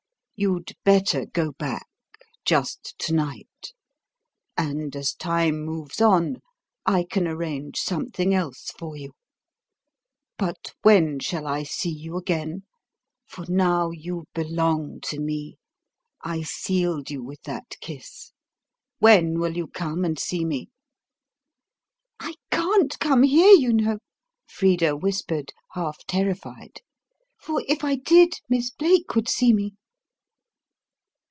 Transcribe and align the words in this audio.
You'd 0.33 0.75
better 0.83 1.27
go 1.27 1.51
back, 1.51 1.85
just 2.45 2.97
to 2.97 3.13
night: 3.13 3.73
and, 4.57 4.95
as 4.95 5.13
time 5.13 5.63
moves 5.63 6.01
on, 6.01 6.37
I 6.83 7.03
can 7.03 7.27
arrange 7.27 7.77
something 7.77 8.33
else 8.33 8.71
for 8.75 8.95
you. 8.97 9.11
But 10.39 10.73
when 10.81 11.19
shall 11.19 11.45
I 11.45 11.61
see 11.61 11.91
you 11.91 12.17
again? 12.17 12.63
for 13.27 13.45
now 13.47 13.91
you 13.91 14.25
belong 14.33 14.99
to 15.01 15.19
me. 15.19 15.59
I 16.23 16.41
sealed 16.41 17.11
you 17.11 17.21
with 17.23 17.43
that 17.43 17.75
kiss. 17.79 18.31
When 18.97 19.37
will 19.39 19.55
you 19.55 19.67
come 19.67 20.03
and 20.03 20.17
see 20.17 20.43
me?" 20.43 20.69
"I 22.19 22.33
can't 22.51 22.97
come 22.97 23.21
here, 23.21 23.53
you 23.53 23.73
know," 23.73 23.99
Frida 24.47 24.97
whispered, 24.97 25.53
half 25.73 25.99
terrified; 26.07 26.81
"for 27.37 27.61
if 27.67 27.83
I 27.83 27.93
did, 27.95 28.39
Miss 28.49 28.71
Blake 28.71 29.13
would 29.13 29.29
see 29.29 29.53
me." 29.53 29.75